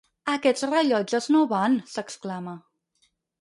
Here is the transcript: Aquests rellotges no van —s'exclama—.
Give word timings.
Aquests 0.35 0.63
rellotges 0.69 1.27
no 1.35 1.43
van 1.51 1.77
—s'exclama—. 1.93 2.57